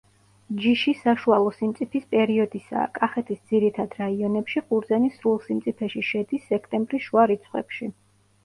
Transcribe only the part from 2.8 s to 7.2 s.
კახეთის ძირითად რაიონებში ყურძენი სრულ სიმწიფეში შედის სექტემბრის